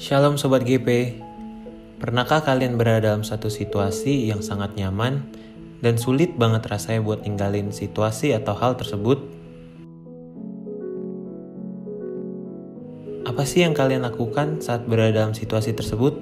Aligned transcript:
Shalom 0.00 0.40
Sobat 0.40 0.64
GP 0.64 1.20
Pernahkah 2.00 2.40
kalian 2.40 2.80
berada 2.80 3.12
dalam 3.12 3.20
satu 3.20 3.52
situasi 3.52 4.32
yang 4.32 4.40
sangat 4.40 4.72
nyaman 4.72 5.28
dan 5.84 6.00
sulit 6.00 6.40
banget 6.40 6.64
rasanya 6.72 7.04
buat 7.04 7.20
tinggalin 7.20 7.68
situasi 7.68 8.32
atau 8.32 8.56
hal 8.56 8.80
tersebut? 8.80 9.20
Apa 13.28 13.44
sih 13.44 13.60
yang 13.60 13.76
kalian 13.76 14.00
lakukan 14.00 14.64
saat 14.64 14.88
berada 14.88 15.20
dalam 15.20 15.36
situasi 15.36 15.76
tersebut? 15.76 16.16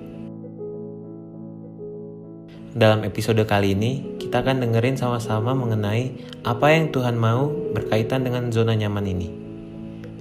Dalam 2.75 3.07
episode 3.07 3.47
kali 3.47 3.79
ini, 3.79 4.19
kita 4.19 4.43
akan 4.43 4.59
dengerin 4.59 4.99
sama-sama 4.99 5.55
mengenai 5.55 6.19
apa 6.43 6.75
yang 6.75 6.91
Tuhan 6.91 7.15
mau 7.15 7.47
berkaitan 7.79 8.27
dengan 8.27 8.51
zona 8.51 8.75
nyaman 8.75 9.07
ini. 9.07 9.31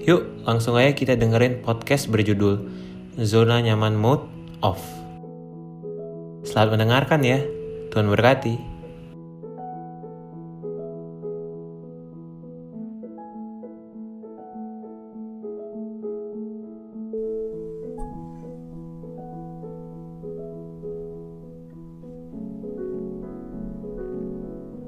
Yuk, 0.06 0.46
langsung 0.46 0.78
aja 0.78 0.94
kita 0.94 1.18
dengerin 1.18 1.66
podcast 1.66 2.06
berjudul 2.14 2.86
zona 3.18 3.58
nyaman 3.66 3.98
mode 3.98 4.30
off. 4.62 4.78
Selamat 6.46 6.78
mendengarkan 6.78 7.26
ya. 7.26 7.42
Tuhan 7.90 8.14
berkati. 8.14 8.78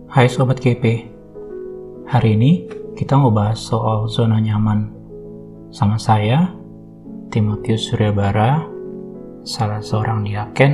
Hai 0.10 0.28
Sobat 0.30 0.60
GP, 0.60 0.84
hari 2.06 2.36
ini 2.38 2.68
kita 2.94 3.16
mau 3.18 3.34
bahas 3.34 3.58
soal 3.58 4.06
zona 4.06 4.38
nyaman. 4.38 4.92
Sama 5.72 5.96
saya, 5.96 6.59
Timotius 7.30 7.94
Suryabara, 7.94 8.66
salah 9.46 9.86
seorang 9.86 10.26
diaken 10.26 10.74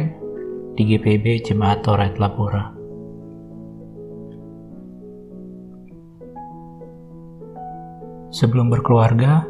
di 0.79 0.87
GPB 0.87 1.43
Jemaat 1.43 1.83
Toret 1.83 2.15
Lapura. 2.15 2.71
Sebelum 8.31 8.71
berkeluarga, 8.71 9.43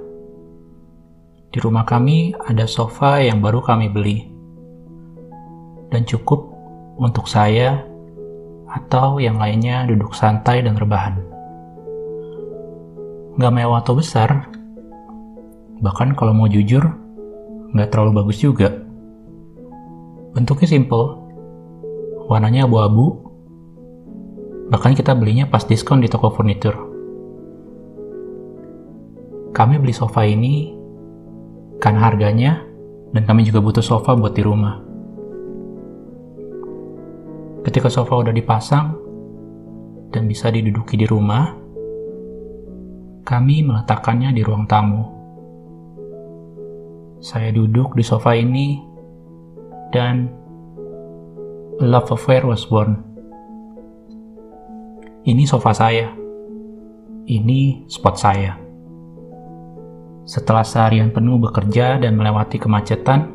di 1.54 1.62
rumah 1.62 1.86
kami 1.86 2.34
ada 2.42 2.66
sofa 2.66 3.22
yang 3.22 3.38
baru 3.38 3.62
kami 3.62 3.86
beli 3.94 4.26
dan 5.94 6.10
cukup 6.10 6.42
untuk 6.98 7.30
saya 7.30 7.86
atau 8.66 9.22
yang 9.22 9.38
lainnya 9.38 9.86
duduk 9.86 10.18
santai 10.18 10.66
dan 10.66 10.74
rebahan. 10.74 11.22
Gak 13.38 13.54
mewah 13.54 13.86
atau 13.86 13.94
besar, 13.94 14.55
Bahkan 15.86 16.18
kalau 16.18 16.34
mau 16.34 16.50
jujur, 16.50 16.82
nggak 17.78 17.94
terlalu 17.94 18.26
bagus 18.26 18.42
juga. 18.42 18.74
Bentuknya 20.34 20.66
simple, 20.66 21.14
warnanya 22.26 22.66
abu-abu, 22.66 23.22
bahkan 24.74 24.98
kita 24.98 25.14
belinya 25.14 25.46
pas 25.46 25.62
diskon 25.62 26.02
di 26.02 26.10
toko 26.10 26.34
furnitur. 26.34 26.74
Kami 29.54 29.78
beli 29.78 29.94
sofa 29.94 30.26
ini 30.26 30.74
karena 31.78 32.02
harganya 32.02 32.66
dan 33.14 33.24
kami 33.24 33.46
juga 33.46 33.62
butuh 33.62 33.86
sofa 33.86 34.18
buat 34.18 34.34
di 34.34 34.42
rumah. 34.42 34.82
Ketika 37.62 37.94
sofa 37.94 38.26
udah 38.26 38.34
dipasang 38.34 38.98
dan 40.10 40.26
bisa 40.26 40.50
diduduki 40.50 40.98
di 40.98 41.08
rumah, 41.08 41.56
kami 43.24 43.64
meletakkannya 43.64 44.36
di 44.36 44.42
ruang 44.44 44.68
tamu. 44.68 45.15
Saya 47.26 47.50
duduk 47.50 47.98
di 47.98 48.06
sofa 48.06 48.38
ini 48.38 48.78
dan 49.90 50.30
love 51.82 52.14
affair 52.14 52.46
was 52.46 52.70
born. 52.70 53.02
Ini 55.26 55.42
sofa 55.50 55.74
saya. 55.74 56.14
Ini 57.26 57.90
spot 57.90 58.16
saya. 58.22 58.54
Setelah 60.30 60.62
seharian 60.62 61.10
penuh 61.10 61.42
bekerja 61.42 61.98
dan 61.98 62.14
melewati 62.14 62.62
kemacetan, 62.62 63.34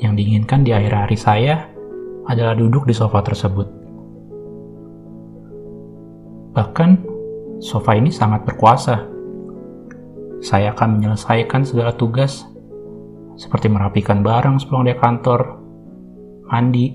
yang 0.00 0.16
diinginkan 0.16 0.64
di 0.64 0.72
akhir 0.72 1.04
hari 1.04 1.20
saya 1.20 1.68
adalah 2.32 2.56
duduk 2.56 2.88
di 2.88 2.96
sofa 2.96 3.20
tersebut. 3.20 3.68
Bahkan, 6.56 6.90
sofa 7.60 7.92
ini 7.92 8.08
sangat 8.08 8.48
berkuasa. 8.48 9.04
Saya 10.40 10.72
akan 10.72 10.96
menyelesaikan 10.96 11.68
segala 11.68 11.92
tugas 11.92 12.53
seperti 13.34 13.66
merapikan 13.66 14.22
barang 14.22 14.62
sepulang 14.62 14.86
dari 14.86 14.98
kantor, 14.98 15.40
mandi, 16.46 16.94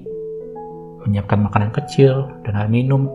menyiapkan 1.03 1.39
makanan 1.43 1.71
kecil 1.75 2.27
dan 2.47 2.55
air 2.59 2.71
minum, 2.71 3.07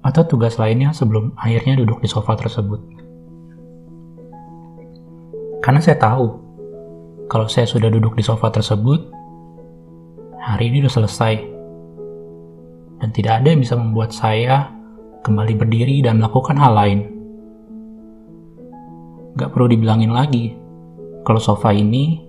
atau 0.00 0.24
tugas 0.24 0.56
lainnya 0.56 0.90
sebelum 0.96 1.36
akhirnya 1.36 1.78
duduk 1.78 2.00
di 2.00 2.08
sofa 2.08 2.34
tersebut. 2.34 2.80
Karena 5.60 5.78
saya 5.78 6.00
tahu, 6.00 6.26
kalau 7.28 7.46
saya 7.46 7.68
sudah 7.68 7.92
duduk 7.92 8.16
di 8.16 8.24
sofa 8.24 8.48
tersebut, 8.48 9.12
hari 10.40 10.72
ini 10.72 10.82
sudah 10.82 11.04
selesai. 11.04 11.34
Dan 13.00 13.08
tidak 13.16 13.40
ada 13.40 13.48
yang 13.52 13.60
bisa 13.60 13.76
membuat 13.76 14.12
saya 14.12 14.72
kembali 15.20 15.56
berdiri 15.56 16.00
dan 16.00 16.20
melakukan 16.20 16.56
hal 16.56 16.72
lain. 16.72 17.00
Gak 19.36 19.52
perlu 19.52 19.72
dibilangin 19.72 20.12
lagi, 20.12 20.56
kalau 21.24 21.40
sofa 21.40 21.72
ini 21.74 22.24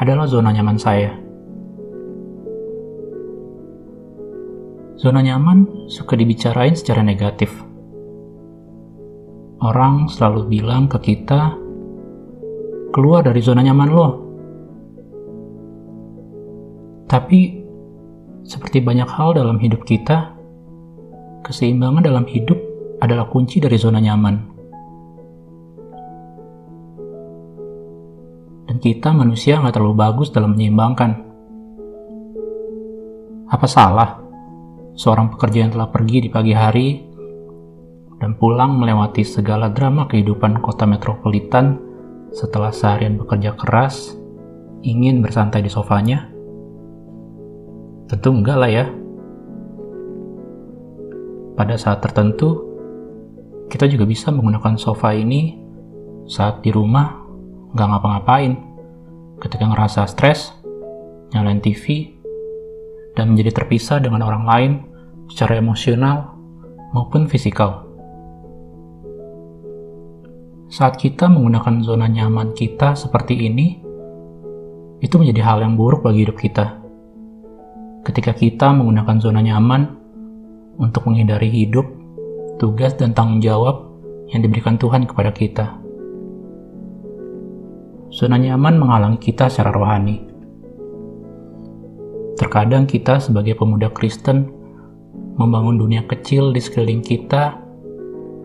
adalah 0.00 0.24
zona 0.24 0.52
nyaman 0.52 0.80
saya. 0.80 1.12
Zona 5.00 5.24
nyaman 5.24 5.88
suka 5.88 6.12
dibicarain 6.16 6.76
secara 6.76 7.00
negatif. 7.00 7.52
Orang 9.60 10.08
selalu 10.08 10.60
bilang 10.60 10.88
ke 10.88 11.00
kita, 11.00 11.56
keluar 12.92 13.24
dari 13.24 13.40
zona 13.44 13.64
nyaman 13.64 13.88
lo. 13.92 14.08
Tapi, 17.08 17.60
seperti 18.44 18.80
banyak 18.80 19.08
hal 19.08 19.36
dalam 19.36 19.60
hidup 19.60 19.84
kita, 19.84 20.36
keseimbangan 21.44 22.04
dalam 22.04 22.24
hidup 22.24 22.56
adalah 23.00 23.28
kunci 23.28 23.60
dari 23.60 23.80
zona 23.80 24.00
nyaman. 24.00 24.49
Dan 28.70 28.78
kita 28.78 29.10
manusia 29.10 29.58
nggak 29.58 29.74
terlalu 29.74 29.98
bagus 29.98 30.30
dalam 30.30 30.54
menyeimbangkan. 30.54 31.10
Apa 33.50 33.66
salah 33.66 34.22
seorang 34.94 35.34
pekerja 35.34 35.66
yang 35.66 35.74
telah 35.74 35.90
pergi 35.90 36.22
di 36.22 36.30
pagi 36.30 36.54
hari 36.54 37.02
dan 38.22 38.38
pulang 38.38 38.78
melewati 38.78 39.26
segala 39.26 39.74
drama 39.74 40.06
kehidupan 40.06 40.62
kota 40.62 40.86
metropolitan 40.86 41.82
setelah 42.30 42.70
seharian 42.70 43.18
bekerja 43.18 43.58
keras, 43.58 44.14
ingin 44.86 45.18
bersantai 45.18 45.66
di 45.66 45.70
sofanya? 45.72 46.30
Tentu 48.06 48.30
enggak 48.30 48.54
lah 48.54 48.70
ya. 48.70 48.86
Pada 51.58 51.74
saat 51.74 52.06
tertentu, 52.06 52.70
kita 53.66 53.90
juga 53.90 54.06
bisa 54.06 54.30
menggunakan 54.30 54.78
sofa 54.78 55.10
ini 55.10 55.58
saat 56.30 56.62
di 56.62 56.70
rumah 56.70 57.19
nggak 57.74 57.86
ngapa-ngapain. 57.86 58.52
Ketika 59.40 59.64
ngerasa 59.64 60.04
stres, 60.04 60.52
nyalain 61.32 61.64
TV, 61.64 62.12
dan 63.16 63.32
menjadi 63.32 63.62
terpisah 63.62 63.98
dengan 64.02 64.22
orang 64.26 64.44
lain 64.44 64.72
secara 65.32 65.58
emosional 65.58 66.34
maupun 66.92 67.30
fisikal. 67.30 67.86
Saat 70.70 71.02
kita 71.02 71.26
menggunakan 71.26 71.82
zona 71.82 72.06
nyaman 72.06 72.54
kita 72.54 72.94
seperti 72.94 73.34
ini, 73.34 73.82
itu 75.02 75.14
menjadi 75.18 75.42
hal 75.42 75.58
yang 75.66 75.74
buruk 75.74 76.06
bagi 76.06 76.22
hidup 76.28 76.38
kita. 76.38 76.78
Ketika 78.06 78.32
kita 78.36 78.70
menggunakan 78.70 79.18
zona 79.18 79.42
nyaman 79.42 79.82
untuk 80.78 81.10
menghindari 81.10 81.50
hidup, 81.50 81.84
tugas, 82.62 82.94
dan 82.94 83.12
tanggung 83.12 83.42
jawab 83.42 83.90
yang 84.30 84.46
diberikan 84.46 84.78
Tuhan 84.78 85.10
kepada 85.10 85.34
kita. 85.34 85.89
Zona 88.10 88.42
nyaman 88.42 88.74
menghalangi 88.74 89.22
kita 89.22 89.46
secara 89.46 89.70
rohani. 89.70 90.18
Terkadang 92.34 92.90
kita 92.90 93.22
sebagai 93.22 93.54
pemuda 93.54 93.86
Kristen 93.94 94.50
membangun 95.38 95.78
dunia 95.78 96.02
kecil 96.10 96.50
di 96.50 96.58
sekeliling 96.58 97.06
kita 97.06 97.54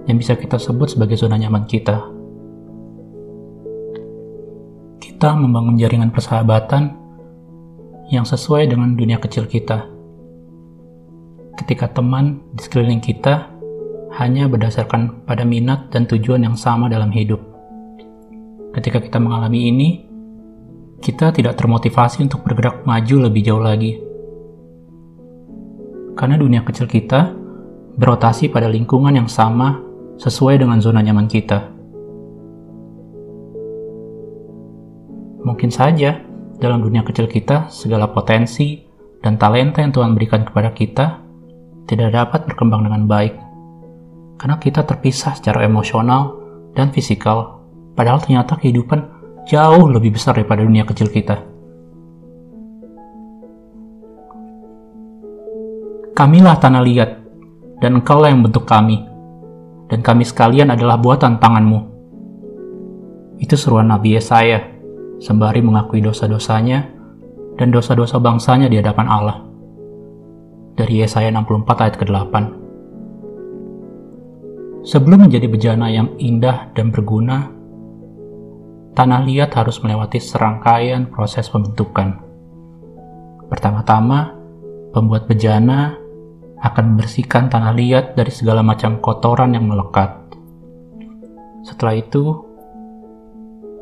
yang 0.06 0.22
bisa 0.22 0.38
kita 0.38 0.62
sebut 0.62 0.94
sebagai 0.94 1.18
zona 1.18 1.42
nyaman 1.42 1.66
kita. 1.66 1.98
Kita 5.02 5.34
membangun 5.34 5.82
jaringan 5.82 6.14
persahabatan 6.14 6.94
yang 8.14 8.22
sesuai 8.22 8.70
dengan 8.70 8.94
dunia 8.94 9.18
kecil 9.18 9.50
kita. 9.50 9.90
Ketika 11.58 11.90
teman 11.90 12.46
di 12.54 12.62
sekeliling 12.62 13.02
kita 13.02 13.50
hanya 14.22 14.46
berdasarkan 14.46 15.26
pada 15.26 15.42
minat 15.42 15.90
dan 15.90 16.06
tujuan 16.06 16.46
yang 16.46 16.54
sama 16.54 16.86
dalam 16.86 17.10
hidup 17.10 17.55
ketika 18.76 19.00
kita 19.00 19.24
mengalami 19.24 19.72
ini, 19.72 19.90
kita 21.00 21.32
tidak 21.32 21.56
termotivasi 21.56 22.28
untuk 22.28 22.44
bergerak 22.44 22.84
maju 22.84 23.32
lebih 23.32 23.42
jauh 23.48 23.64
lagi. 23.64 23.96
Karena 26.20 26.36
dunia 26.36 26.64
kecil 26.68 26.92
kita 26.92 27.32
berotasi 27.96 28.52
pada 28.52 28.68
lingkungan 28.68 29.16
yang 29.16 29.32
sama 29.32 29.80
sesuai 30.20 30.60
dengan 30.60 30.84
zona 30.84 31.00
nyaman 31.00 31.28
kita. 31.32 31.72
Mungkin 35.46 35.72
saja 35.72 36.20
dalam 36.60 36.84
dunia 36.84 37.06
kecil 37.06 37.32
kita 37.32 37.72
segala 37.72 38.12
potensi 38.12 38.84
dan 39.24 39.40
talenta 39.40 39.80
yang 39.84 39.96
Tuhan 39.96 40.16
berikan 40.18 40.44
kepada 40.44 40.76
kita 40.76 41.22
tidak 41.86 42.10
dapat 42.12 42.50
berkembang 42.50 42.88
dengan 42.88 43.06
baik 43.06 43.36
karena 44.36 44.56
kita 44.60 44.84
terpisah 44.84 45.38
secara 45.38 45.64
emosional 45.64 46.44
dan 46.76 46.92
fisikal, 46.92 47.55
padahal 47.96 48.22
ternyata 48.22 48.60
kehidupan 48.60 49.00
jauh 49.48 49.88
lebih 49.90 50.14
besar 50.20 50.36
daripada 50.36 50.62
dunia 50.62 50.84
kecil 50.84 51.10
kita. 51.10 51.42
Kamilah 56.16 56.56
tanah 56.60 56.84
liat, 56.84 57.12
dan 57.84 58.00
engkaulah 58.00 58.32
yang 58.32 58.40
bentuk 58.40 58.64
kami, 58.64 59.04
dan 59.92 60.00
kami 60.00 60.24
sekalian 60.24 60.72
adalah 60.72 60.96
buatan 60.96 61.40
tanganmu. 61.44 61.80
Itu 63.44 63.60
seruan 63.60 63.92
Nabi 63.92 64.16
Yesaya, 64.16 64.64
sembari 65.20 65.60
mengakui 65.60 66.00
dosa-dosanya 66.00 66.88
dan 67.60 67.68
dosa-dosa 67.72 68.20
bangsanya 68.20 68.72
di 68.72 68.80
hadapan 68.80 69.08
Allah. 69.12 69.38
Dari 70.76 71.04
Yesaya 71.04 71.32
64 71.32 71.84
ayat 71.84 71.96
ke-8. 72.00 72.36
Sebelum 74.88 75.28
menjadi 75.28 75.48
bejana 75.52 75.88
yang 75.92 76.16
indah 76.20 76.72
dan 76.76 76.96
berguna, 76.96 77.55
tanah 78.96 79.28
liat 79.28 79.52
harus 79.52 79.84
melewati 79.84 80.24
serangkaian 80.24 81.12
proses 81.12 81.52
pembentukan. 81.52 82.24
Pertama-tama, 83.52 84.34
pembuat 84.96 85.28
bejana 85.28 86.00
akan 86.64 86.96
membersihkan 86.96 87.52
tanah 87.52 87.76
liat 87.76 88.16
dari 88.16 88.32
segala 88.32 88.64
macam 88.64 89.04
kotoran 89.04 89.54
yang 89.54 89.68
melekat. 89.68 90.16
Setelah 91.68 92.00
itu, 92.00 92.24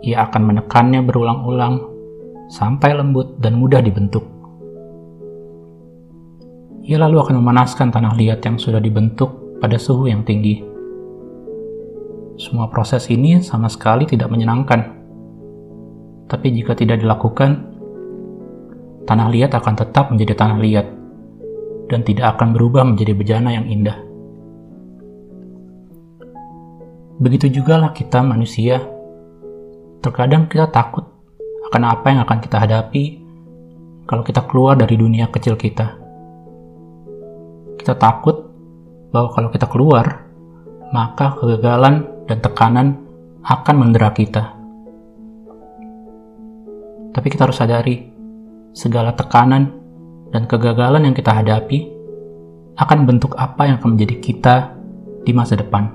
ia 0.02 0.26
akan 0.26 0.42
menekannya 0.50 1.06
berulang-ulang 1.06 1.80
sampai 2.50 2.98
lembut 2.98 3.40
dan 3.40 3.56
mudah 3.56 3.80
dibentuk. 3.80 4.26
Ia 6.84 7.00
lalu 7.00 7.24
akan 7.24 7.40
memanaskan 7.40 7.96
tanah 7.96 8.18
liat 8.20 8.44
yang 8.44 8.60
sudah 8.60 8.84
dibentuk 8.84 9.62
pada 9.64 9.80
suhu 9.80 10.12
yang 10.12 10.28
tinggi. 10.28 10.60
Semua 12.36 12.68
proses 12.68 13.08
ini 13.08 13.40
sama 13.40 13.72
sekali 13.72 14.04
tidak 14.04 14.28
menyenangkan. 14.28 15.03
Tapi 16.28 16.48
jika 16.56 16.74
tidak 16.74 17.04
dilakukan, 17.04 17.74
tanah 19.04 19.28
liat 19.30 19.52
akan 19.52 19.74
tetap 19.76 20.10
menjadi 20.10 20.34
tanah 20.40 20.58
liat 20.60 20.88
dan 21.92 22.02
tidak 22.08 22.38
akan 22.38 22.56
berubah 22.56 22.88
menjadi 22.88 23.14
bejana 23.14 23.52
yang 23.52 23.68
indah. 23.68 23.98
Begitu 27.20 27.62
juga 27.62 27.78
lah 27.78 27.92
kita 27.94 28.24
manusia. 28.26 28.82
Terkadang 30.04 30.52
kita 30.52 30.68
takut 30.68 31.08
akan 31.72 31.84
apa 31.88 32.06
yang 32.12 32.22
akan 32.28 32.40
kita 32.44 32.58
hadapi 32.60 33.24
kalau 34.04 34.24
kita 34.26 34.44
keluar 34.50 34.76
dari 34.76 35.00
dunia 35.00 35.32
kecil 35.32 35.56
kita. 35.56 35.96
Kita 37.80 37.96
takut 37.96 38.48
bahwa 39.12 39.30
kalau 39.32 39.50
kita 39.52 39.68
keluar, 39.68 40.26
maka 40.92 41.36
kegagalan 41.40 42.08
dan 42.28 42.38
tekanan 42.40 42.88
akan 43.44 43.76
mendera 43.76 44.12
kita. 44.12 44.63
Tapi 47.14 47.28
kita 47.30 47.46
harus 47.46 47.62
sadari, 47.62 48.10
segala 48.74 49.14
tekanan 49.14 49.70
dan 50.34 50.50
kegagalan 50.50 51.06
yang 51.06 51.16
kita 51.16 51.30
hadapi 51.30 51.94
akan 52.74 53.06
bentuk 53.06 53.38
apa 53.38 53.70
yang 53.70 53.78
akan 53.78 53.94
menjadi 53.94 54.16
kita 54.18 54.56
di 55.22 55.32
masa 55.32 55.54
depan. 55.54 55.94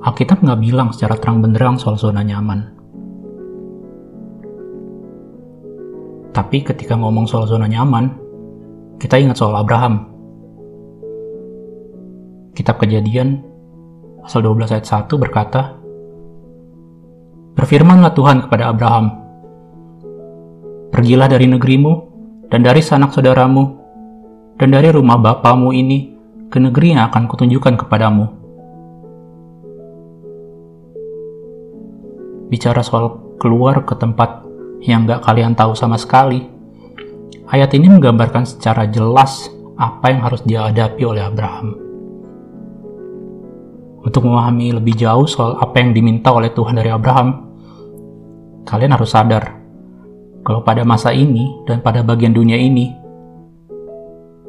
Alkitab 0.00 0.42
nggak 0.42 0.60
bilang 0.64 0.90
secara 0.90 1.14
terang 1.20 1.38
benderang 1.38 1.78
soal 1.78 1.94
zona 1.94 2.26
nyaman. 2.26 2.74
Tapi 6.30 6.62
ketika 6.64 6.98
ngomong 6.98 7.28
soal 7.30 7.46
zona 7.46 7.68
nyaman, 7.70 8.16
kita 8.98 9.20
ingat 9.20 9.38
soal 9.38 9.54
Abraham. 9.54 10.08
Kitab 12.56 12.82
Kejadian 12.82 13.44
pasal 14.24 14.42
12 14.42 14.72
ayat 14.74 14.86
1 14.88 15.10
berkata, 15.20 15.79
Berfirmanlah 17.60 18.16
Tuhan 18.16 18.48
kepada 18.48 18.72
Abraham, 18.72 19.20
Pergilah 20.88 21.28
dari 21.28 21.44
negerimu 21.44 21.92
dan 22.48 22.64
dari 22.64 22.80
sanak 22.80 23.12
saudaramu 23.12 23.76
dan 24.56 24.72
dari 24.72 24.88
rumah 24.88 25.20
bapamu 25.20 25.68
ini 25.68 26.16
ke 26.48 26.56
negeri 26.56 26.96
yang 26.96 27.12
akan 27.12 27.28
kutunjukkan 27.28 27.84
kepadamu. 27.84 28.32
Bicara 32.48 32.80
soal 32.80 33.36
keluar 33.36 33.84
ke 33.84 33.92
tempat 33.92 34.40
yang 34.80 35.04
gak 35.04 35.20
kalian 35.28 35.52
tahu 35.52 35.76
sama 35.76 36.00
sekali, 36.00 36.40
ayat 37.52 37.76
ini 37.76 37.92
menggambarkan 37.92 38.48
secara 38.48 38.88
jelas 38.88 39.52
apa 39.76 40.08
yang 40.08 40.24
harus 40.24 40.40
dihadapi 40.48 41.04
oleh 41.04 41.28
Abraham. 41.28 41.76
Untuk 44.00 44.24
memahami 44.24 44.80
lebih 44.80 44.96
jauh 44.96 45.28
soal 45.28 45.60
apa 45.60 45.76
yang 45.76 45.92
diminta 45.92 46.32
oleh 46.32 46.48
Tuhan 46.56 46.80
dari 46.80 46.88
Abraham, 46.88 47.49
kalian 48.70 48.94
harus 48.94 49.10
sadar 49.10 49.60
kalau 50.40 50.64
pada 50.64 50.88
masa 50.88 51.12
ini 51.12 51.52
dan 51.68 51.84
pada 51.84 52.00
bagian 52.00 52.32
dunia 52.32 52.56
ini, 52.56 52.88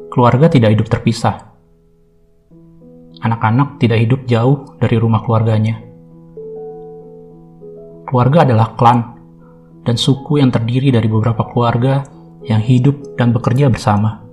keluarga 0.08 0.48
tidak 0.48 0.72
hidup 0.72 0.88
terpisah. 0.88 1.52
Anak-anak 3.20 3.76
tidak 3.76 4.00
hidup 4.00 4.20
jauh 4.24 4.72
dari 4.80 4.96
rumah 4.96 5.20
keluarganya. 5.20 5.84
Keluarga 8.08 8.48
adalah 8.48 8.72
klan 8.72 8.98
dan 9.84 10.00
suku 10.00 10.40
yang 10.40 10.48
terdiri 10.48 10.88
dari 10.88 11.06
beberapa 11.12 11.44
keluarga 11.52 12.00
yang 12.48 12.64
hidup 12.64 13.14
dan 13.20 13.36
bekerja 13.36 13.68
bersama. 13.68 14.24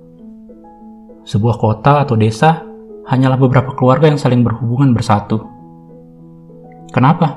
Sebuah 1.28 1.60
kota 1.60 2.08
atau 2.08 2.16
desa 2.16 2.64
hanyalah 3.04 3.36
beberapa 3.36 3.76
keluarga 3.76 4.08
yang 4.08 4.18
saling 4.18 4.40
berhubungan 4.40 4.96
bersatu. 4.96 5.44
Kenapa? 6.88 7.36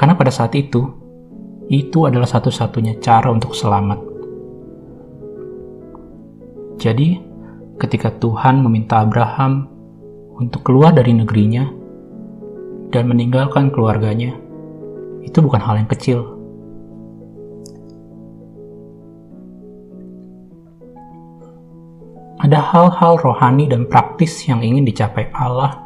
Karena 0.00 0.16
pada 0.16 0.32
saat 0.32 0.56
itu, 0.56 1.01
itu 1.72 2.04
adalah 2.04 2.28
satu-satunya 2.28 3.00
cara 3.00 3.32
untuk 3.32 3.56
selamat. 3.56 3.96
Jadi, 6.76 7.16
ketika 7.80 8.12
Tuhan 8.20 8.60
meminta 8.60 9.00
Abraham 9.00 9.64
untuk 10.36 10.60
keluar 10.68 10.92
dari 10.92 11.16
negerinya 11.16 11.64
dan 12.92 13.08
meninggalkan 13.08 13.72
keluarganya, 13.72 14.36
itu 15.24 15.40
bukan 15.40 15.64
hal 15.64 15.80
yang 15.80 15.88
kecil. 15.88 16.20
Ada 22.42 22.58
hal-hal 22.58 23.16
rohani 23.22 23.70
dan 23.70 23.88
praktis 23.88 24.44
yang 24.44 24.60
ingin 24.60 24.84
dicapai 24.84 25.30
Allah 25.32 25.78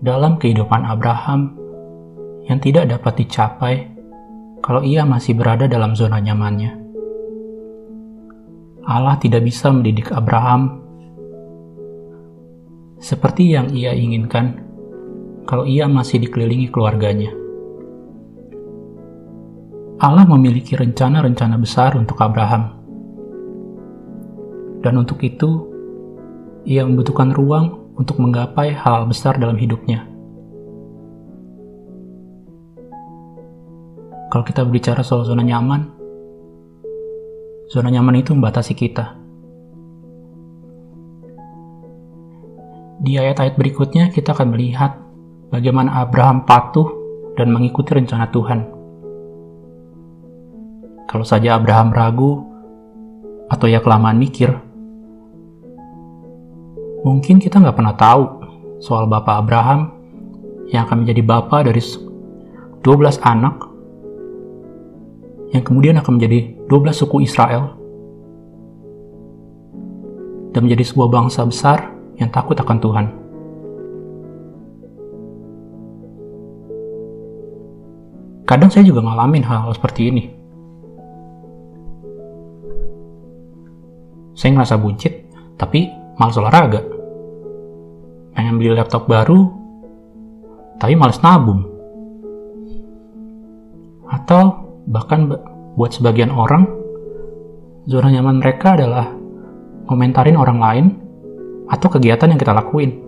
dalam 0.00 0.40
kehidupan 0.40 0.88
Abraham 0.88 1.52
yang 2.48 2.62
tidak 2.62 2.86
dapat 2.88 3.26
dicapai 3.26 3.97
kalau 4.68 4.84
ia 4.84 5.00
masih 5.08 5.32
berada 5.32 5.64
dalam 5.64 5.96
zona 5.96 6.20
nyamannya. 6.20 6.76
Allah 8.84 9.16
tidak 9.16 9.48
bisa 9.48 9.72
mendidik 9.72 10.12
Abraham 10.12 10.84
seperti 13.00 13.56
yang 13.56 13.72
ia 13.72 13.96
inginkan 13.96 14.60
kalau 15.48 15.64
ia 15.64 15.88
masih 15.88 16.20
dikelilingi 16.20 16.68
keluarganya. 16.68 17.32
Allah 20.04 20.28
memiliki 20.28 20.76
rencana-rencana 20.76 21.56
besar 21.56 21.96
untuk 21.96 22.20
Abraham. 22.20 22.76
Dan 24.84 25.00
untuk 25.00 25.24
itu, 25.24 25.64
ia 26.68 26.84
membutuhkan 26.84 27.32
ruang 27.32 27.96
untuk 27.96 28.20
menggapai 28.20 28.76
hal 28.76 29.08
besar 29.08 29.40
dalam 29.40 29.56
hidupnya. 29.56 30.17
Kalau 34.28 34.44
kita 34.44 34.64
berbicara 34.64 35.00
soal 35.00 35.24
zona 35.24 35.40
nyaman, 35.40 35.88
zona 37.72 37.88
nyaman 37.88 38.20
itu 38.20 38.36
membatasi 38.36 38.76
kita. 38.76 39.16
Di 42.98 43.16
ayat-ayat 43.16 43.54
berikutnya 43.56 44.10
kita 44.12 44.36
akan 44.36 44.52
melihat 44.52 44.98
bagaimana 45.48 46.04
Abraham 46.04 46.44
patuh 46.44 46.88
dan 47.40 47.48
mengikuti 47.54 47.94
rencana 47.96 48.28
Tuhan. 48.28 48.60
Kalau 51.08 51.24
saja 51.24 51.56
Abraham 51.56 51.94
ragu 51.94 52.32
atau 53.48 53.64
ia 53.64 53.80
kelamaan 53.80 54.20
mikir, 54.20 54.68
Mungkin 56.98 57.38
kita 57.38 57.62
nggak 57.62 57.78
pernah 57.78 57.94
tahu 57.94 58.24
soal 58.82 59.06
Bapak 59.06 59.46
Abraham 59.46 59.94
yang 60.74 60.82
akan 60.86 61.06
menjadi 61.06 61.22
Bapak 61.22 61.70
dari 61.70 61.78
12 61.78 62.82
anak 63.22 63.67
yang 65.52 65.64
kemudian 65.64 65.96
akan 65.96 66.20
menjadi 66.20 66.52
12 66.68 67.00
suku 67.04 67.24
Israel 67.24 67.72
dan 70.52 70.60
menjadi 70.64 70.84
sebuah 70.84 71.08
bangsa 71.08 71.44
besar 71.48 71.92
yang 72.20 72.28
takut 72.28 72.58
akan 72.58 72.78
Tuhan. 72.82 73.06
Kadang 78.48 78.72
saya 78.72 78.84
juga 78.88 79.04
ngalamin 79.04 79.44
hal, 79.44 79.68
-hal 79.68 79.76
seperti 79.76 80.08
ini. 80.08 80.24
Saya 84.32 84.56
ngerasa 84.56 84.80
buncit, 84.80 85.12
tapi 85.60 85.90
malas 86.16 86.38
olahraga. 86.40 86.80
Pengen 88.32 88.56
beli 88.56 88.72
laptop 88.72 89.04
baru, 89.04 89.50
tapi 90.80 90.94
malas 90.96 91.20
nabung. 91.20 91.66
Atau 94.08 94.67
bahkan 94.88 95.28
buat 95.76 95.92
sebagian 95.92 96.32
orang, 96.32 96.64
zona 97.84 98.08
nyaman 98.08 98.40
mereka 98.40 98.74
adalah 98.74 99.12
komentarin 99.84 100.40
orang 100.40 100.58
lain 100.58 100.86
atau 101.68 101.88
kegiatan 101.92 102.32
yang 102.32 102.40
kita 102.40 102.56
lakuin. 102.56 103.04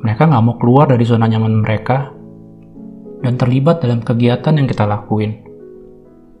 Mereka 0.00 0.22
nggak 0.30 0.44
mau 0.46 0.56
keluar 0.56 0.88
dari 0.88 1.04
zona 1.04 1.28
nyaman 1.28 1.60
mereka 1.60 2.14
dan 3.20 3.36
terlibat 3.36 3.84
dalam 3.84 4.00
kegiatan 4.00 4.54
yang 4.56 4.64
kita 4.70 4.86
lakuin. 4.88 5.44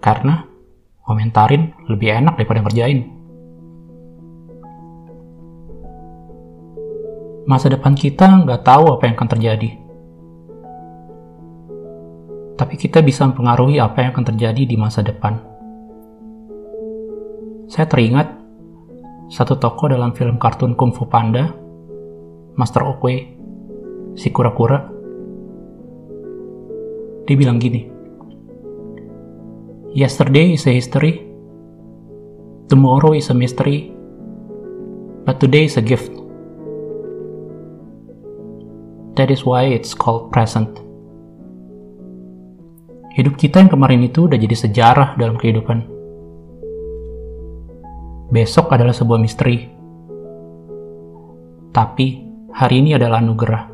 Karena 0.00 0.46
komentarin 1.04 1.76
lebih 1.90 2.08
enak 2.08 2.40
daripada 2.40 2.64
ngerjain. 2.64 3.04
Masa 7.44 7.66
depan 7.68 7.98
kita 7.98 8.46
nggak 8.46 8.62
tahu 8.64 8.96
apa 8.96 9.02
yang 9.10 9.14
akan 9.18 9.28
terjadi. 9.28 9.89
Tapi 12.70 12.86
kita 12.86 13.02
bisa 13.02 13.26
mempengaruhi 13.26 13.82
apa 13.82 13.98
yang 13.98 14.14
akan 14.14 14.30
terjadi 14.30 14.62
di 14.62 14.78
masa 14.78 15.02
depan. 15.02 15.42
Saya 17.66 17.90
teringat 17.90 18.30
satu 19.26 19.58
tokoh 19.58 19.90
dalam 19.90 20.14
film 20.14 20.38
kartun 20.38 20.78
Kung 20.78 20.94
Fu 20.94 21.02
Panda, 21.10 21.50
Master 22.54 22.86
Oogway, 22.86 23.26
si 24.14 24.30
kura-kura, 24.30 24.86
dia 27.26 27.34
bilang 27.34 27.58
gini, 27.58 27.90
Yesterday 29.90 30.54
is 30.54 30.62
a 30.70 30.70
history, 30.70 31.26
tomorrow 32.70 33.18
is 33.18 33.26
a 33.26 33.34
mystery, 33.34 33.90
but 35.26 35.42
today 35.42 35.66
is 35.66 35.74
a 35.74 35.82
gift. 35.82 36.14
That 39.18 39.26
is 39.26 39.42
why 39.42 39.74
it's 39.74 39.90
called 39.90 40.30
present. 40.30 40.89
Hidup 43.10 43.34
kita 43.34 43.58
yang 43.58 43.70
kemarin 43.74 44.06
itu 44.06 44.30
udah 44.30 44.38
jadi 44.38 44.54
sejarah 44.54 45.18
dalam 45.18 45.34
kehidupan. 45.34 45.82
Besok 48.30 48.70
adalah 48.70 48.94
sebuah 48.94 49.18
misteri. 49.18 49.66
Tapi 51.74 52.06
hari 52.54 52.78
ini 52.78 52.94
adalah 52.94 53.18
anugerah. 53.18 53.66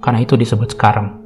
Karena 0.00 0.24
itu 0.24 0.40
disebut 0.40 0.72
sekarang. 0.72 1.20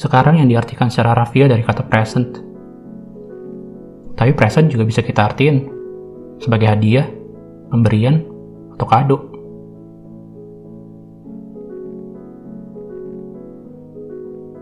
Sekarang 0.00 0.40
yang 0.40 0.48
diartikan 0.48 0.88
secara 0.88 1.12
rafia 1.12 1.52
dari 1.52 1.60
kata 1.60 1.84
present. 1.84 2.40
Tapi 4.16 4.32
present 4.32 4.72
juga 4.72 4.88
bisa 4.88 5.04
kita 5.04 5.28
artiin 5.28 5.68
sebagai 6.40 6.72
hadiah, 6.72 7.04
pemberian, 7.68 8.24
atau 8.72 8.88
kado. 8.88 9.35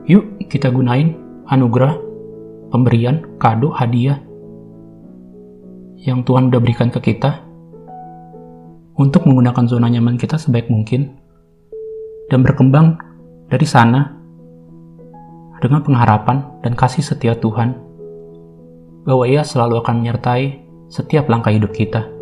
Yuk 0.05 0.53
kita 0.53 0.69
gunain 0.69 1.17
anugerah, 1.49 1.97
pemberian, 2.69 3.25
kado, 3.41 3.73
hadiah 3.73 4.21
yang 6.05 6.21
Tuhan 6.29 6.53
udah 6.53 6.61
berikan 6.61 6.93
ke 6.93 7.01
kita 7.01 7.41
untuk 9.01 9.25
menggunakan 9.25 9.65
zona 9.65 9.89
nyaman 9.89 10.21
kita 10.21 10.37
sebaik 10.37 10.69
mungkin 10.69 11.17
dan 12.29 12.45
berkembang 12.45 13.01
dari 13.49 13.65
sana 13.65 14.13
dengan 15.65 15.81
pengharapan 15.81 16.61
dan 16.61 16.77
kasih 16.77 17.01
setia 17.01 17.33
Tuhan 17.41 17.73
bahwa 19.09 19.25
Ia 19.25 19.41
selalu 19.41 19.81
akan 19.81 20.05
menyertai 20.05 20.45
setiap 20.93 21.33
langkah 21.33 21.49
hidup 21.49 21.73
kita. 21.73 22.14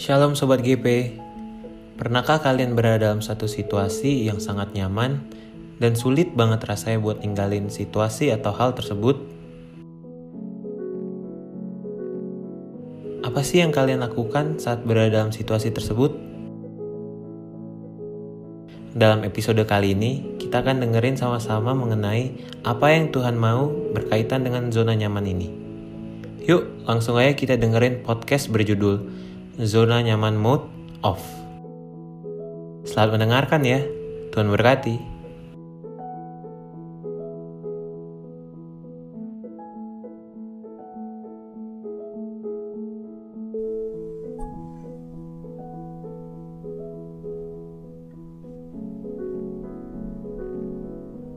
Shalom 0.00 0.32
Sobat 0.32 0.64
GP 0.64 1.12
Pernahkah 2.00 2.40
kalian 2.40 2.72
berada 2.72 3.12
dalam 3.12 3.20
satu 3.20 3.44
situasi 3.44 4.24
yang 4.32 4.40
sangat 4.40 4.72
nyaman 4.72 5.20
dan 5.76 5.92
sulit 5.92 6.32
banget 6.32 6.64
rasanya 6.64 7.04
buat 7.04 7.20
ninggalin 7.20 7.68
situasi 7.68 8.32
atau 8.32 8.48
hal 8.56 8.72
tersebut? 8.72 9.20
Apa 13.28 13.44
sih 13.44 13.60
yang 13.60 13.76
kalian 13.76 14.00
lakukan 14.00 14.56
saat 14.56 14.88
berada 14.88 15.20
dalam 15.20 15.36
situasi 15.36 15.68
tersebut? 15.68 16.16
Dalam 18.96 19.20
episode 19.28 19.60
kali 19.68 19.92
ini, 19.92 20.40
kita 20.40 20.64
akan 20.64 20.80
dengerin 20.80 21.20
sama-sama 21.20 21.76
mengenai 21.76 22.40
apa 22.64 22.88
yang 22.88 23.12
Tuhan 23.12 23.36
mau 23.36 23.68
berkaitan 23.92 24.48
dengan 24.48 24.72
zona 24.72 24.96
nyaman 24.96 25.28
ini. 25.28 25.48
Yuk, 26.48 26.88
langsung 26.88 27.20
aja 27.20 27.36
kita 27.36 27.60
dengerin 27.60 28.00
podcast 28.00 28.48
berjudul 28.48 29.28
zona 29.64 30.00
nyaman 30.00 30.40
mode 30.40 30.64
off. 31.04 31.20
Selamat 32.88 33.20
mendengarkan 33.20 33.60
ya. 33.60 33.80
Tuhan 34.32 34.48
berkati. 34.48 35.10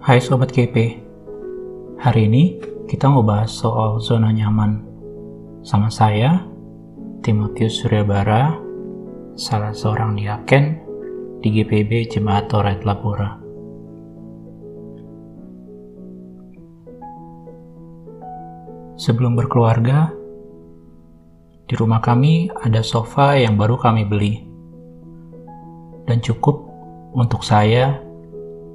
Hai 0.04 0.20
Sobat 0.20 0.52
GP, 0.52 1.00
hari 1.96 2.28
ini 2.28 2.60
kita 2.92 3.08
mau 3.08 3.24
bahas 3.24 3.56
soal 3.56 4.04
zona 4.04 4.36
nyaman 4.36 4.84
sama 5.64 5.88
saya, 5.88 6.44
Timotius 7.24 7.80
Suryabara, 7.80 8.52
salah 9.40 9.72
seorang 9.72 10.20
diaken 10.20 10.76
di 11.40 11.56
GPB 11.56 12.12
Jemaat 12.12 12.52
Toret 12.52 12.84
Lapura. 12.84 13.40
Sebelum 19.00 19.40
berkeluarga, 19.40 20.12
di 21.64 21.74
rumah 21.80 22.04
kami 22.04 22.52
ada 22.60 22.84
sofa 22.84 23.40
yang 23.40 23.56
baru 23.56 23.80
kami 23.80 24.04
beli 24.04 24.44
dan 26.04 26.20
cukup 26.20 26.60
untuk 27.16 27.40
saya 27.48 28.04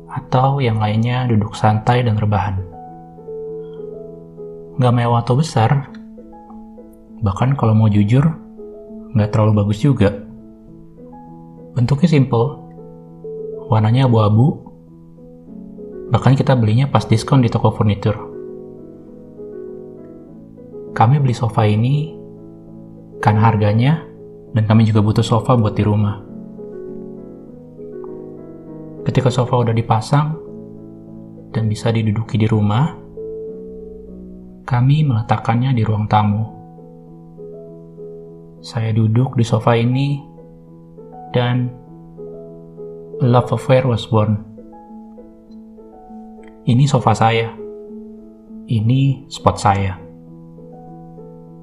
atau 0.08 0.56
yang 0.64 0.80
lainnya 0.80 1.28
duduk 1.28 1.52
santai 1.52 2.00
dan 2.00 2.16
rebahan. 2.16 2.64
Gak 4.80 4.94
mewah 4.96 5.20
atau 5.20 5.36
besar, 5.36 5.97
Bahkan 7.18 7.58
kalau 7.58 7.74
mau 7.74 7.90
jujur, 7.90 8.22
nggak 9.14 9.30
terlalu 9.34 9.64
bagus 9.64 9.82
juga. 9.82 10.14
Bentuknya 11.74 12.08
simple, 12.10 12.58
warnanya 13.70 14.06
abu-abu, 14.06 14.68
bahkan 16.10 16.34
kita 16.34 16.54
belinya 16.54 16.88
pas 16.88 17.04
diskon 17.04 17.44
di 17.44 17.50
toko 17.50 17.74
furnitur. 17.74 18.16
Kami 20.96 21.22
beli 21.22 21.36
sofa 21.36 21.62
ini 21.62 22.16
karena 23.22 23.40
harganya 23.46 24.02
dan 24.56 24.64
kami 24.66 24.88
juga 24.88 25.04
butuh 25.04 25.22
sofa 25.22 25.54
buat 25.54 25.78
di 25.78 25.84
rumah. 25.86 26.24
Ketika 29.06 29.30
sofa 29.30 29.62
udah 29.62 29.74
dipasang 29.76 30.36
dan 31.54 31.70
bisa 31.70 31.94
diduduki 31.94 32.36
di 32.36 32.50
rumah, 32.50 32.92
kami 34.66 35.06
meletakkannya 35.06 35.72
di 35.72 35.80
ruang 35.86 36.10
tamu. 36.10 36.57
Saya 38.58 38.90
duduk 38.90 39.38
di 39.38 39.46
sofa 39.46 39.78
ini 39.78 40.18
dan 41.30 41.70
love 43.22 43.54
affair 43.54 43.86
was 43.86 44.02
born. 44.10 44.42
Ini 46.66 46.84
sofa 46.90 47.14
saya. 47.14 47.54
Ini 48.68 49.30
spot 49.30 49.56
saya. 49.56 49.94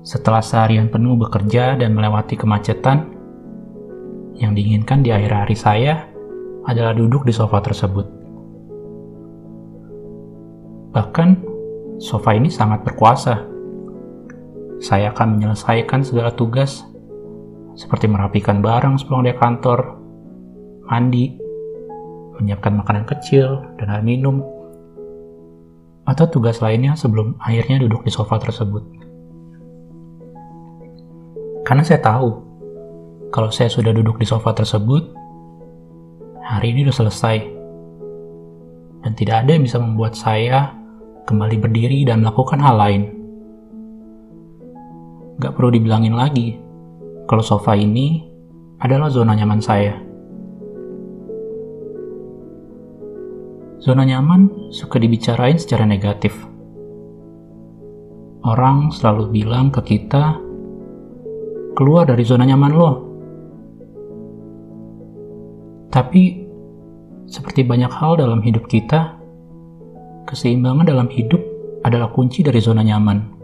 Setelah 0.05 0.41
seharian 0.41 0.87
penuh 0.89 1.19
bekerja 1.19 1.77
dan 1.77 1.93
melewati 1.93 2.39
kemacetan, 2.39 3.11
yang 4.39 4.55
diinginkan 4.55 5.03
di 5.03 5.11
akhir 5.11 5.31
hari 5.31 5.57
saya 5.57 5.93
adalah 6.65 6.95
duduk 6.95 7.27
di 7.27 7.33
sofa 7.35 7.61
tersebut. 7.61 8.07
Bahkan, 10.95 11.29
sofa 11.99 12.31
ini 12.35 12.47
sangat 12.47 12.87
berkuasa. 12.87 13.54
Saya 14.83 15.15
akan 15.15 15.39
menyelesaikan 15.39 16.03
segala 16.03 16.35
tugas, 16.35 16.83
seperti 17.75 18.07
merapikan 18.11 18.59
barang 18.59 18.99
sepulang 18.99 19.27
dari 19.27 19.37
kantor, 19.39 19.79
mandi, 20.87 21.35
menyiapkan 22.39 22.75
makanan 22.75 23.07
kecil 23.07 23.63
dan 23.79 23.91
air 23.91 24.03
minum, 24.03 24.43
atau 26.05 26.25
tugas 26.29 26.59
lainnya 26.61 26.93
sebelum 26.93 27.39
akhirnya 27.41 27.81
duduk 27.81 28.05
di 28.05 28.11
sofa 28.11 28.37
tersebut. 28.37 28.83
Karena 31.65 31.81
saya 31.81 31.97
tahu, 31.97 32.29
kalau 33.33 33.49
saya 33.49 33.73
sudah 33.73 33.89
duduk 33.89 34.21
di 34.21 34.27
sofa 34.29 34.53
tersebut, 34.53 35.09
hari 36.45 36.77
ini 36.77 36.85
sudah 36.85 37.09
selesai. 37.09 37.37
Dan 39.01 39.11
tidak 39.17 39.45
ada 39.45 39.49
yang 39.57 39.65
bisa 39.65 39.81
membuat 39.81 40.13
saya 40.13 40.73
kembali 41.25 41.57
berdiri 41.57 42.05
dan 42.05 42.21
melakukan 42.21 42.61
hal 42.61 42.77
lain. 42.77 43.24
Gak 45.35 45.51
perlu 45.59 45.67
dibilangin 45.75 46.15
lagi, 46.15 46.55
kalau 47.27 47.43
sofa 47.43 47.75
ini 47.75 48.23
adalah 48.79 49.11
zona 49.11 49.35
nyaman 49.35 49.59
saya. 49.59 49.99
Zona 53.83 54.07
nyaman 54.07 54.71
suka 54.71 54.95
dibicarain 54.95 55.59
secara 55.59 55.83
negatif. 55.83 56.31
Orang 58.47 58.95
selalu 58.95 59.43
bilang 59.43 59.75
ke 59.75 59.83
kita, 59.83 60.39
keluar 61.75 62.07
dari 62.07 62.23
zona 62.23 62.47
nyaman 62.47 62.71
lo. 62.71 62.91
Tapi, 65.91 66.47
seperti 67.27 67.67
banyak 67.67 67.91
hal 67.91 68.15
dalam 68.15 68.39
hidup 68.39 68.71
kita, 68.71 69.19
keseimbangan 70.31 70.87
dalam 70.87 71.11
hidup 71.11 71.43
adalah 71.83 72.07
kunci 72.15 72.39
dari 72.39 72.63
zona 72.63 72.87
nyaman. 72.87 73.34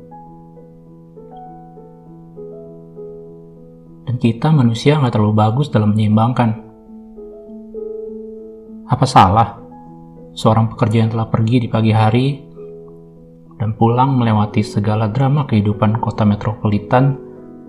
Kita 4.21 4.53
manusia 4.53 5.01
nggak 5.01 5.17
terlalu 5.17 5.33
bagus 5.33 5.73
dalam 5.73 5.97
menyeimbangkan. 5.97 6.49
Apa 8.85 9.05
salah 9.09 9.57
seorang 10.37 10.69
pekerja 10.69 11.01
yang 11.01 11.09
telah 11.09 11.25
pergi 11.25 11.65
di 11.65 11.67
pagi 11.67 11.89
hari 11.89 12.37
dan 13.57 13.73
pulang 13.73 14.21
melewati 14.21 14.61
segala 14.61 15.09
drama 15.09 15.49
kehidupan 15.49 15.97
kota 15.97 16.21
metropolitan 16.21 17.17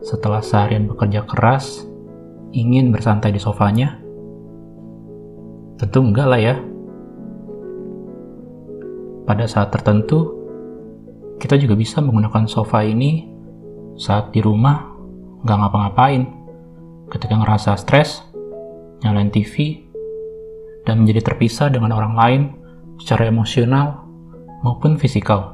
setelah 0.04 0.44
seharian 0.44 0.85
bekerja 0.85 1.25
keras, 1.25 1.88
ingin 2.52 2.92
bersantai 2.92 3.32
di 3.32 3.40
sofanya? 3.40 3.97
Tentu 5.80 6.04
enggak 6.04 6.28
lah 6.28 6.40
ya. 6.52 6.54
Pada 9.25 9.49
saat 9.49 9.73
tertentu, 9.73 10.37
kita 11.40 11.56
juga 11.56 11.80
bisa 11.80 12.04
menggunakan 12.04 12.44
sofa 12.44 12.85
ini 12.85 13.25
saat 13.97 14.37
di 14.37 14.44
rumah 14.44 14.92
nggak 15.49 15.56
ngapa-ngapain. 15.56 16.41
Ketika 17.12 17.37
ngerasa 17.37 17.76
stres, 17.76 18.25
nyalain 19.04 19.28
TV, 19.28 19.85
dan 20.88 21.04
menjadi 21.04 21.28
terpisah 21.28 21.69
dengan 21.69 21.93
orang 21.93 22.15
lain 22.17 22.43
secara 22.97 23.28
emosional 23.28 24.00
maupun 24.65 24.97
fisikal. 24.97 25.52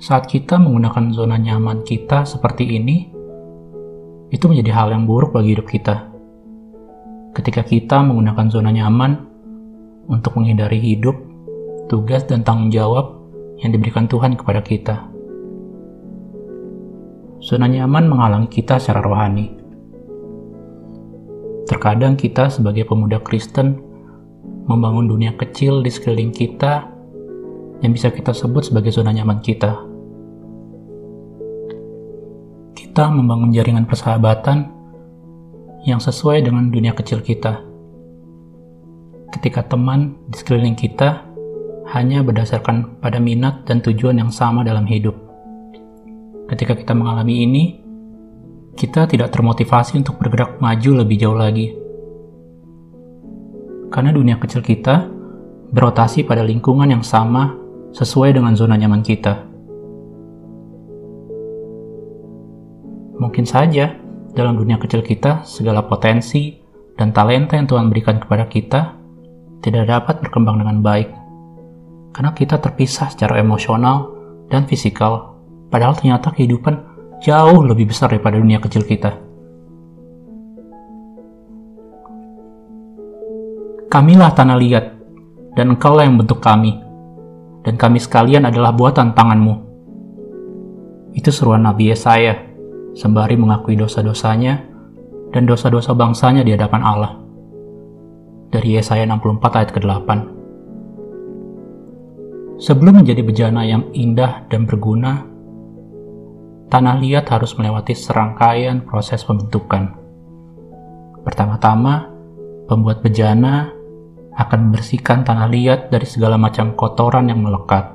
Saat 0.00 0.24
kita 0.24 0.56
menggunakan 0.56 1.12
zona 1.12 1.36
nyaman 1.36 1.84
kita 1.84 2.24
seperti 2.24 2.80
ini, 2.80 3.12
itu 4.32 4.44
menjadi 4.48 4.72
hal 4.72 4.88
yang 4.88 5.04
buruk 5.04 5.36
bagi 5.36 5.52
hidup 5.52 5.68
kita. 5.68 6.08
Ketika 7.36 7.68
kita 7.68 8.00
menggunakan 8.00 8.48
zona 8.48 8.72
nyaman 8.72 9.20
untuk 10.08 10.40
menghindari 10.40 10.80
hidup, 10.80 11.14
tugas, 11.92 12.24
dan 12.24 12.40
tanggung 12.40 12.72
jawab 12.72 13.20
yang 13.60 13.68
diberikan 13.68 14.08
Tuhan 14.08 14.32
kepada 14.32 14.64
kita. 14.64 15.11
Zona 17.42 17.66
nyaman 17.66 18.06
menghalangi 18.06 18.48
kita 18.48 18.78
secara 18.78 19.02
rohani. 19.02 19.50
Terkadang 21.66 22.14
kita 22.14 22.46
sebagai 22.46 22.86
pemuda 22.86 23.18
Kristen 23.18 23.82
membangun 24.70 25.10
dunia 25.10 25.34
kecil 25.34 25.82
di 25.82 25.90
sekeliling 25.90 26.30
kita 26.30 26.86
yang 27.82 27.90
bisa 27.90 28.14
kita 28.14 28.30
sebut 28.30 28.70
sebagai 28.70 28.94
zona 28.94 29.10
nyaman 29.10 29.42
kita 29.42 29.90
kita 32.92 33.08
membangun 33.08 33.56
jaringan 33.56 33.88
persahabatan 33.88 34.68
yang 35.88 35.96
sesuai 35.96 36.44
dengan 36.44 36.68
dunia 36.68 36.92
kecil 36.92 37.24
kita. 37.24 37.64
Ketika 39.32 39.64
teman 39.64 40.12
di 40.28 40.36
sekeliling 40.36 40.76
kita 40.76 41.24
hanya 41.88 42.20
berdasarkan 42.20 43.00
pada 43.00 43.16
minat 43.16 43.64
dan 43.64 43.80
tujuan 43.80 44.20
yang 44.20 44.28
sama 44.28 44.60
dalam 44.60 44.84
hidup. 44.84 45.31
Ketika 46.48 46.74
kita 46.74 46.92
mengalami 46.96 47.46
ini, 47.46 47.64
kita 48.72 49.04
tidak 49.04 49.30
termotivasi 49.30 50.00
untuk 50.00 50.16
bergerak 50.16 50.58
maju 50.58 51.04
lebih 51.04 51.16
jauh 51.20 51.36
lagi. 51.36 51.70
Karena 53.92 54.10
dunia 54.10 54.40
kecil 54.40 54.64
kita 54.64 55.04
berotasi 55.72 56.24
pada 56.24 56.40
lingkungan 56.40 56.88
yang 56.88 57.04
sama 57.04 57.52
sesuai 57.92 58.36
dengan 58.36 58.56
zona 58.56 58.80
nyaman 58.80 59.04
kita. 59.04 59.52
Mungkin 63.20 63.44
saja 63.44 63.92
dalam 64.32 64.56
dunia 64.56 64.80
kecil 64.80 65.04
kita, 65.04 65.44
segala 65.44 65.84
potensi 65.84 66.56
dan 66.96 67.12
talenta 67.12 67.56
yang 67.60 67.68
Tuhan 67.68 67.92
berikan 67.92 68.16
kepada 68.16 68.48
kita 68.48 68.96
tidak 69.62 69.84
dapat 69.88 70.24
berkembang 70.24 70.58
dengan 70.60 70.80
baik. 70.80 71.08
Karena 72.12 72.32
kita 72.36 72.60
terpisah 72.60 73.08
secara 73.12 73.40
emosional 73.40 74.12
dan 74.48 74.68
fisikal, 74.68 75.31
padahal 75.72 75.96
ternyata 75.96 76.28
kehidupan 76.36 76.74
jauh 77.24 77.64
lebih 77.64 77.88
besar 77.88 78.12
daripada 78.12 78.36
dunia 78.36 78.60
kecil 78.60 78.84
kita. 78.84 79.16
Kamilah 83.88 84.32
tanah 84.36 84.56
liat, 84.60 84.86
dan 85.56 85.76
engkaulah 85.76 86.04
yang 86.04 86.20
bentuk 86.20 86.40
kami, 86.40 86.76
dan 87.64 87.76
kami 87.76 88.00
sekalian 88.00 88.48
adalah 88.48 88.72
buatan 88.72 89.12
tanganmu. 89.16 89.54
Itu 91.12 91.28
seruan 91.28 91.64
Nabi 91.64 91.92
Yesaya 91.92 92.36
sembari 92.96 93.36
mengakui 93.36 93.76
dosa-dosanya 93.76 94.64
dan 95.32 95.44
dosa-dosa 95.44 95.92
bangsanya 95.92 96.40
di 96.44 96.56
hadapan 96.56 96.80
Allah. 96.84 97.12
Dari 98.52 98.76
Yesaya 98.76 99.04
64 99.08 99.56
ayat 99.60 99.70
ke-8. 99.72 100.08
Sebelum 102.60 103.00
menjadi 103.04 103.24
bejana 103.24 103.64
yang 103.64 103.88
indah 103.96 104.44
dan 104.48 104.68
berguna, 104.68 105.31
tanah 106.72 106.96
liat 107.04 107.28
harus 107.28 107.52
melewati 107.60 107.92
serangkaian 107.92 108.80
proses 108.88 109.20
pembentukan. 109.28 109.92
Pertama-tama, 111.20 112.08
pembuat 112.64 113.04
bejana 113.04 113.68
akan 114.32 114.72
membersihkan 114.72 115.20
tanah 115.20 115.52
liat 115.52 115.92
dari 115.92 116.08
segala 116.08 116.40
macam 116.40 116.72
kotoran 116.72 117.28
yang 117.28 117.44
melekat. 117.44 117.92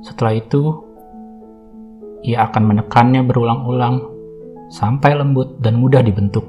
Setelah 0.00 0.32
itu, 0.32 0.80
ia 2.24 2.48
akan 2.48 2.72
menekannya 2.72 3.20
berulang-ulang 3.28 4.00
sampai 4.72 5.20
lembut 5.20 5.60
dan 5.60 5.76
mudah 5.76 6.00
dibentuk. 6.00 6.48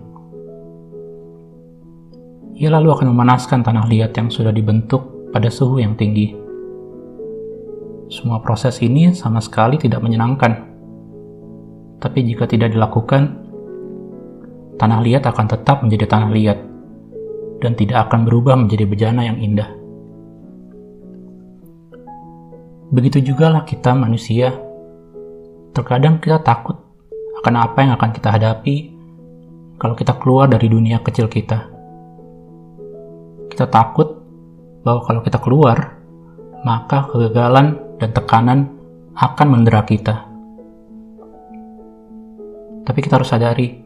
Ia 2.56 2.72
lalu 2.72 2.96
akan 2.96 3.12
memanaskan 3.12 3.60
tanah 3.60 3.92
liat 3.92 4.16
yang 4.16 4.32
sudah 4.32 4.56
dibentuk 4.56 5.30
pada 5.36 5.52
suhu 5.52 5.84
yang 5.84 6.00
tinggi. 6.00 6.32
Semua 8.08 8.40
proses 8.40 8.80
ini 8.80 9.12
sama 9.12 9.44
sekali 9.44 9.76
tidak 9.76 10.00
menyenangkan. 10.00 10.77
Tapi 11.98 12.20
jika 12.26 12.46
tidak 12.46 12.74
dilakukan, 12.78 13.42
tanah 14.78 15.00
liat 15.02 15.24
akan 15.26 15.46
tetap 15.50 15.82
menjadi 15.82 16.06
tanah 16.06 16.30
liat 16.30 16.60
dan 17.66 17.74
tidak 17.74 18.10
akan 18.10 18.26
berubah 18.26 18.54
menjadi 18.54 18.86
bejana 18.86 19.26
yang 19.26 19.38
indah. 19.42 19.70
Begitu 22.94 23.34
juga 23.34 23.52
lah 23.52 23.68
kita 23.68 23.92
manusia 23.98 24.68
Terkadang 25.78 26.18
kita 26.18 26.42
takut 26.42 26.74
akan 27.38 27.54
apa 27.54 27.78
yang 27.86 27.94
akan 27.94 28.10
kita 28.10 28.34
hadapi 28.34 28.98
kalau 29.78 29.94
kita 29.94 30.18
keluar 30.18 30.50
dari 30.50 30.66
dunia 30.66 30.98
kecil 31.06 31.30
kita. 31.30 31.70
Kita 33.54 33.70
takut 33.70 34.18
bahwa 34.82 35.06
kalau 35.06 35.22
kita 35.22 35.38
keluar, 35.38 36.02
maka 36.66 37.06
kegagalan 37.14 37.78
dan 38.02 38.10
tekanan 38.10 38.60
akan 39.14 39.48
mendera 39.54 39.86
kita. 39.86 40.27
Tapi 42.88 43.04
kita 43.04 43.20
harus 43.20 43.28
sadari, 43.28 43.84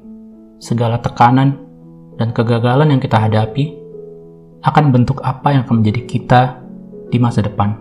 segala 0.62 1.02
tekanan 1.02 1.58
dan 2.22 2.30
kegagalan 2.30 2.94
yang 2.94 3.02
kita 3.02 3.18
hadapi 3.18 3.74
akan 4.62 4.94
bentuk 4.94 5.18
apa 5.26 5.58
yang 5.58 5.66
akan 5.66 5.82
menjadi 5.82 6.02
kita 6.06 6.42
di 7.10 7.18
masa 7.18 7.42
depan. 7.42 7.74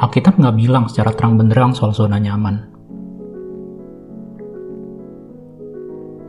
Alkitab 0.00 0.40
nggak 0.40 0.56
bilang 0.56 0.88
secara 0.88 1.12
terang 1.12 1.36
benderang 1.36 1.76
soal 1.76 1.92
zona 1.92 2.16
nyaman. 2.16 2.56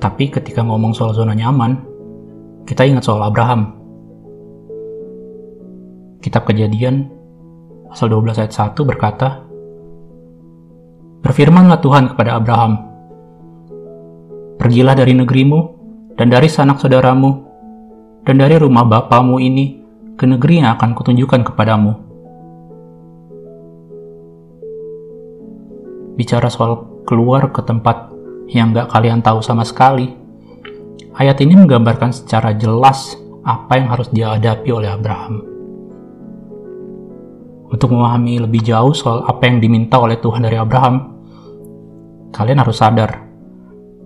Tapi 0.03 0.27
ketika 0.27 0.59
ngomong 0.59 0.91
soal 0.91 1.15
zona 1.15 1.31
nyaman, 1.31 1.79
kita 2.67 2.83
ingat 2.83 3.07
soal 3.07 3.23
Abraham. 3.23 3.79
Kitab 6.19 6.43
Kejadian 6.43 7.07
pasal 7.87 8.11
12 8.11 8.43
ayat 8.43 8.51
1 8.51 8.75
berkata, 8.83 9.48
Berfirmanlah 11.19 11.79
Tuhan 11.83 12.15
kepada 12.15 12.39
Abraham, 12.39 12.73
Pergilah 14.59 14.95
dari 14.95 15.15
negerimu 15.15 15.59
dan 16.19 16.27
dari 16.27 16.51
sanak 16.51 16.83
saudaramu 16.83 17.47
dan 18.27 18.35
dari 18.39 18.59
rumah 18.59 18.83
bapamu 18.83 19.39
ini 19.39 19.79
ke 20.19 20.27
negeri 20.27 20.59
yang 20.59 20.75
akan 20.75 20.91
kutunjukkan 20.91 21.47
kepadamu 21.47 22.09
bicara 26.19 26.51
soal 26.51 26.99
keluar 27.07 27.47
ke 27.55 27.63
tempat 27.63 28.11
yang 28.51 28.75
gak 28.75 28.91
kalian 28.91 29.23
tahu 29.23 29.39
sama 29.39 29.63
sekali, 29.63 30.11
ayat 31.15 31.39
ini 31.39 31.55
menggambarkan 31.55 32.11
secara 32.11 32.51
jelas 32.51 33.15
apa 33.47 33.79
yang 33.79 33.87
harus 33.87 34.11
dihadapi 34.11 34.67
oleh 34.67 34.91
Abraham. 34.91 35.58
Untuk 37.69 37.93
memahami 37.93 38.41
lebih 38.41 38.65
jauh 38.65 38.97
soal 38.97 39.21
apa 39.29 39.45
yang 39.45 39.61
diminta 39.61 40.01
oleh 40.01 40.17
Tuhan 40.17 40.41
dari 40.41 40.57
Abraham, 40.57 40.95
kalian 42.33 42.59
harus 42.65 42.81
sadar 42.81 43.29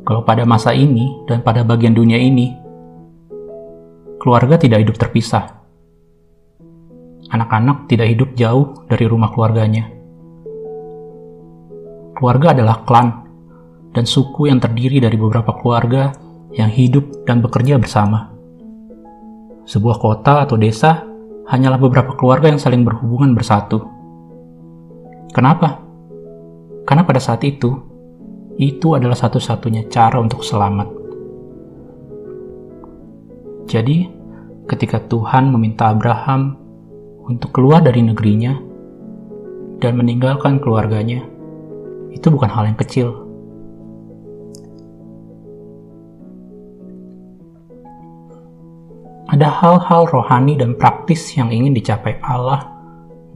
kalau 0.04 0.28
pada 0.28 0.44
masa 0.44 0.76
ini 0.76 1.24
dan 1.32 1.40
pada 1.40 1.64
bagian 1.64 1.96
dunia 1.96 2.20
ini, 2.20 2.52
keluarga 4.20 4.60
tidak 4.60 4.84
hidup 4.84 5.00
terpisah. 5.00 5.64
Anak-anak 7.32 7.88
tidak 7.88 8.12
hidup 8.12 8.30
jauh 8.36 8.84
dari 8.92 9.08
rumah 9.08 9.32
keluarganya 9.32 9.94
Keluarga 12.24 12.56
adalah 12.56 12.88
klan 12.88 13.10
dan 13.92 14.08
suku 14.08 14.48
yang 14.48 14.62
terdiri 14.64 15.04
dari 15.04 15.20
beberapa 15.20 15.60
keluarga 15.60 16.16
yang 16.56 16.72
hidup 16.72 17.28
dan 17.28 17.44
bekerja 17.44 17.76
bersama. 17.76 18.32
Sebuah 19.68 20.00
kota 20.00 20.48
atau 20.48 20.56
desa 20.56 21.04
hanyalah 21.48 21.80
beberapa 21.80 22.16
keluarga 22.16 22.52
yang 22.52 22.62
saling 22.62 22.88
berhubungan 22.88 23.36
bersatu. 23.36 23.84
Kenapa? 25.34 25.82
Karena 26.86 27.04
pada 27.08 27.20
saat 27.20 27.42
itu, 27.48 27.74
itu 28.60 28.94
adalah 28.94 29.18
satu-satunya 29.18 29.90
cara 29.90 30.22
untuk 30.22 30.46
selamat. 30.46 30.88
Jadi, 33.66 34.06
ketika 34.70 35.02
Tuhan 35.10 35.50
meminta 35.50 35.90
Abraham 35.90 36.60
untuk 37.24 37.56
keluar 37.56 37.82
dari 37.82 38.04
negerinya 38.04 38.54
dan 39.80 39.98
meninggalkan 39.98 40.60
keluarganya, 40.60 41.24
itu 42.14 42.28
bukan 42.30 42.52
hal 42.52 42.70
yang 42.70 42.78
kecil. 42.78 43.23
Ada 49.44 49.60
hal-hal 49.60 50.08
rohani 50.08 50.56
dan 50.56 50.80
praktis 50.80 51.36
yang 51.36 51.52
ingin 51.52 51.76
dicapai 51.76 52.16
Allah 52.24 52.64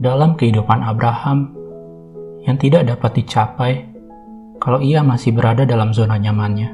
dalam 0.00 0.40
kehidupan 0.40 0.80
Abraham 0.80 1.52
yang 2.48 2.56
tidak 2.56 2.88
dapat 2.88 3.20
dicapai 3.20 3.72
kalau 4.56 4.80
ia 4.80 5.04
masih 5.04 5.36
berada 5.36 5.68
dalam 5.68 5.92
zona 5.92 6.16
nyamannya. 6.16 6.72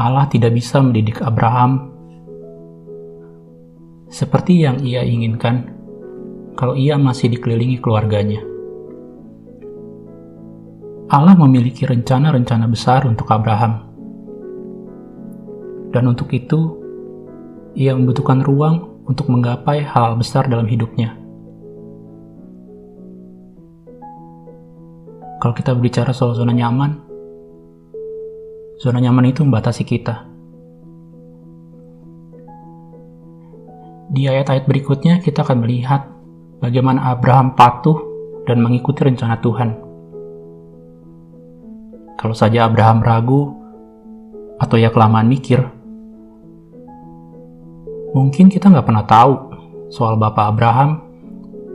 Allah 0.00 0.32
tidak 0.32 0.56
bisa 0.56 0.80
mendidik 0.80 1.20
Abraham 1.20 1.92
seperti 4.08 4.64
yang 4.64 4.80
ia 4.80 5.04
inginkan 5.04 5.76
kalau 6.56 6.72
ia 6.72 6.96
masih 6.96 7.28
dikelilingi 7.36 7.84
keluarganya. 7.84 8.40
Allah 11.12 11.36
memiliki 11.36 11.84
rencana-rencana 11.84 12.64
besar 12.64 13.04
untuk 13.04 13.28
Abraham. 13.28 13.92
Dan 15.92 16.08
untuk 16.08 16.32
itu, 16.32 16.79
ia 17.74 17.94
membutuhkan 17.94 18.42
ruang 18.42 19.02
untuk 19.06 19.30
menggapai 19.30 19.82
hal 19.82 20.18
besar 20.18 20.46
dalam 20.46 20.66
hidupnya. 20.66 21.14
Kalau 25.40 25.56
kita 25.56 25.72
berbicara 25.72 26.12
soal 26.12 26.36
zona 26.36 26.52
nyaman, 26.52 27.00
zona 28.76 29.00
nyaman 29.00 29.32
itu 29.32 29.40
membatasi 29.40 29.88
kita. 29.88 30.28
Di 34.10 34.26
ayat-ayat 34.26 34.68
berikutnya 34.68 35.22
kita 35.24 35.46
akan 35.46 35.64
melihat 35.64 36.10
bagaimana 36.60 37.14
Abraham 37.14 37.56
patuh 37.56 37.96
dan 38.44 38.60
mengikuti 38.60 39.06
rencana 39.06 39.40
Tuhan. 39.40 39.70
Kalau 42.20 42.36
saja 42.36 42.68
Abraham 42.68 43.00
ragu 43.00 43.56
atau 44.60 44.76
ya 44.76 44.92
kelamaan 44.92 45.24
mikir, 45.24 45.79
mungkin 48.10 48.50
kita 48.50 48.66
nggak 48.70 48.86
pernah 48.86 49.06
tahu 49.06 49.32
soal 49.90 50.18
Bapak 50.18 50.54
Abraham 50.54 51.02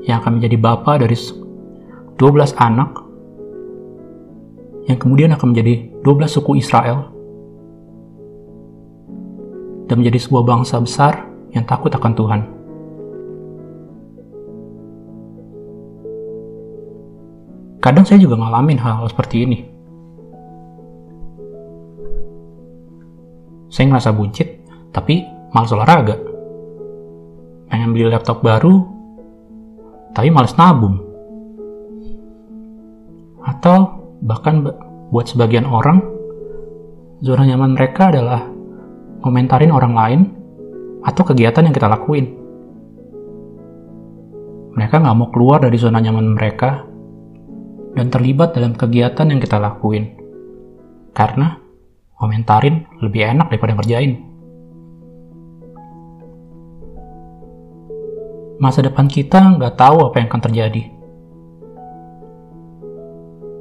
yang 0.03 0.19
akan 0.19 0.39
menjadi 0.39 0.57
Bapak 0.59 1.03
dari 1.03 1.15
12 1.15 2.55
anak 2.59 2.91
yang 4.85 4.97
kemudian 5.01 5.33
akan 5.33 5.55
menjadi 5.55 5.89
12 6.03 6.35
suku 6.39 6.61
Israel 6.61 7.09
dan 9.85 10.01
menjadi 10.01 10.19
sebuah 10.21 10.43
bangsa 10.45 10.81
besar 10.81 11.25
yang 11.53 11.65
takut 11.65 11.93
akan 11.93 12.13
Tuhan. 12.13 12.41
Kadang 17.81 18.01
saya 18.01 18.17
juga 18.17 18.33
ngalamin 18.41 18.81
hal, 18.81 19.05
hal 19.05 19.07
seperti 19.13 19.45
ini. 19.45 19.59
Saya 23.69 23.93
ngerasa 23.93 24.09
buncit, 24.09 24.65
tapi 24.89 25.34
malas 25.55 25.71
olahraga. 25.71 26.19
Pengen 27.71 27.95
beli 27.95 28.11
laptop 28.11 28.43
baru, 28.43 28.83
tapi 30.11 30.27
males 30.27 30.51
nabung. 30.59 30.99
Atau 33.47 34.03
bahkan 34.19 34.67
buat 35.15 35.31
sebagian 35.31 35.63
orang, 35.63 36.03
zona 37.23 37.47
nyaman 37.47 37.79
mereka 37.79 38.11
adalah 38.11 38.43
komentarin 39.23 39.71
orang 39.71 39.93
lain 39.95 40.21
atau 41.07 41.23
kegiatan 41.23 41.63
yang 41.63 41.71
kita 41.71 41.87
lakuin. 41.87 42.35
Mereka 44.75 44.99
nggak 44.99 45.15
mau 45.15 45.31
keluar 45.31 45.63
dari 45.63 45.79
zona 45.79 46.03
nyaman 46.03 46.35
mereka 46.35 46.83
dan 47.95 48.11
terlibat 48.11 48.51
dalam 48.51 48.75
kegiatan 48.75 49.31
yang 49.31 49.39
kita 49.39 49.55
lakuin. 49.55 50.19
Karena 51.15 51.55
komentarin 52.19 52.83
lebih 52.99 53.23
enak 53.23 53.47
daripada 53.47 53.79
ngerjain. 53.79 54.34
Masa 58.55 58.79
depan 58.79 59.11
kita 59.11 59.59
nggak 59.59 59.75
tahu 59.75 60.07
apa 60.07 60.15
yang 60.23 60.27
akan 60.31 60.43
terjadi. 60.47 60.83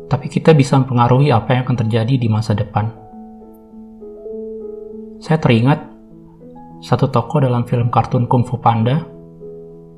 Tapi 0.07 0.26
kita 0.30 0.54
bisa 0.54 0.78
mempengaruhi 0.78 1.35
apa 1.35 1.50
yang 1.50 1.66
akan 1.66 1.76
terjadi 1.83 2.14
di 2.14 2.28
masa 2.30 2.54
depan. 2.54 2.94
Saya 5.18 5.42
teringat 5.42 5.83
satu 6.78 7.11
tokoh 7.11 7.42
dalam 7.42 7.66
film 7.66 7.90
kartun 7.90 8.30
Kung 8.30 8.46
Fu 8.46 8.62
Panda, 8.62 9.02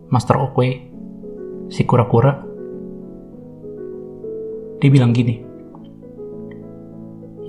Master 0.09 0.41
Oogway, 0.41 0.81
si 1.69 1.85
kura-kura. 1.85 2.41
Dia 4.81 4.89
bilang 4.89 5.13
gini, 5.13 5.45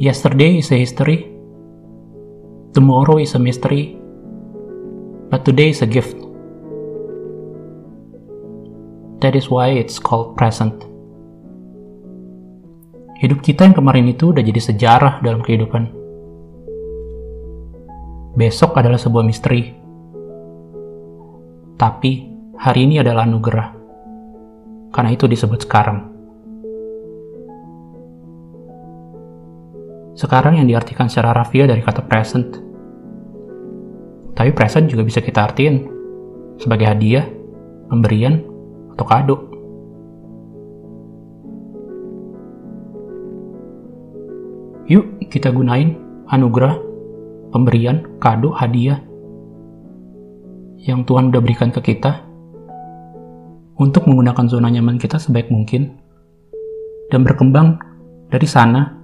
Yesterday 0.04 0.60
is 0.60 0.68
a 0.76 0.78
history, 0.84 1.32
tomorrow 2.76 3.24
is 3.24 3.32
a 3.38 3.42
mystery, 3.42 3.96
but 5.32 5.48
today 5.48 5.72
is 5.72 5.80
a 5.80 5.88
gift. 5.88 6.27
That 9.18 9.34
is 9.34 9.50
why 9.50 9.74
it's 9.74 9.98
called 9.98 10.38
present. 10.38 10.86
Hidup 13.18 13.42
kita 13.42 13.66
yang 13.66 13.74
kemarin 13.74 14.06
itu 14.06 14.30
udah 14.30 14.46
jadi 14.46 14.62
sejarah 14.62 15.26
dalam 15.26 15.42
kehidupan. 15.42 15.90
Besok 18.38 18.78
adalah 18.78 19.02
sebuah 19.02 19.26
misteri. 19.26 19.74
Tapi 21.82 22.12
hari 22.62 22.86
ini 22.86 23.02
adalah 23.02 23.26
anugerah. 23.26 23.74
Karena 24.94 25.10
itu 25.10 25.26
disebut 25.26 25.66
sekarang. 25.66 26.14
Sekarang 30.14 30.62
yang 30.62 30.70
diartikan 30.70 31.10
secara 31.10 31.34
rafia 31.34 31.66
dari 31.66 31.82
kata 31.82 32.06
present. 32.06 32.58
Tapi 34.38 34.54
present 34.54 34.86
juga 34.94 35.02
bisa 35.02 35.26
kita 35.26 35.50
artiin 35.50 35.90
sebagai 36.62 36.86
hadiah, 36.86 37.26
pemberian, 37.90 38.42
atau 38.98 39.06
kado. 39.06 39.38
Yuk 44.90 45.22
kita 45.30 45.54
gunain 45.54 46.02
anugerah, 46.26 46.82
pemberian, 47.54 48.02
kado, 48.18 48.50
hadiah 48.58 48.98
yang 50.82 51.06
Tuhan 51.06 51.30
udah 51.30 51.42
berikan 51.46 51.70
ke 51.70 51.94
kita 51.94 52.26
untuk 53.78 54.10
menggunakan 54.10 54.50
zona 54.50 54.74
nyaman 54.74 54.98
kita 54.98 55.22
sebaik 55.22 55.54
mungkin 55.54 55.94
dan 57.14 57.22
berkembang 57.22 57.78
dari 58.34 58.50
sana 58.50 58.98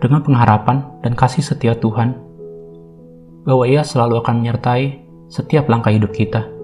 dengan 0.00 0.24
pengharapan 0.24 1.04
dan 1.04 1.12
kasih 1.12 1.44
setia 1.44 1.76
Tuhan 1.76 2.16
bahwa 3.44 3.68
Ia 3.68 3.84
selalu 3.84 4.24
akan 4.24 4.34
menyertai 4.40 4.84
setiap 5.28 5.68
langkah 5.68 5.92
hidup 5.92 6.14
kita. 6.14 6.55